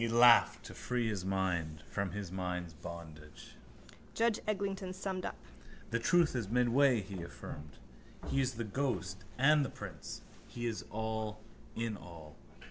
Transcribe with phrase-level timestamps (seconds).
[0.01, 3.51] He laughed to free his mind from his mind's bondage.
[4.15, 5.37] Judge Eglinton summed up.
[5.91, 7.77] —The truth is midway, he affirmed.
[8.25, 10.23] He is the ghost and the prince.
[10.47, 11.39] He is all
[11.75, 12.35] in all.